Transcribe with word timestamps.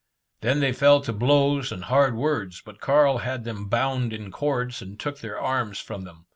They 0.41 0.55
then 0.59 0.73
fell 0.73 0.99
to 1.01 1.13
blows 1.13 1.71
and 1.71 1.83
hard 1.83 2.15
words, 2.15 2.59
but 2.65 2.79
Carl 2.81 3.19
had 3.19 3.43
them 3.43 3.69
bound 3.69 4.13
in 4.13 4.31
cords, 4.31 4.81
and 4.81 4.99
took 4.99 5.19
their 5.19 5.39
arms 5.39 5.79
from 5.79 6.05
them. 6.05 6.25